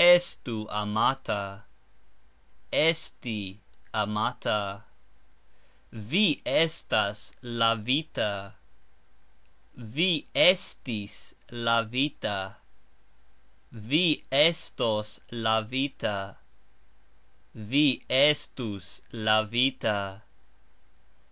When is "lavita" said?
7.44-8.56, 11.52-12.56, 15.30-16.36, 19.12-20.22